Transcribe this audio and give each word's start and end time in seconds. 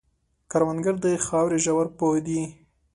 کروندګر 0.51 0.95
د 1.05 1.07
خاورې 1.25 1.57
ژور 1.65 1.85
پوه 1.97 2.19
دی 2.25 2.41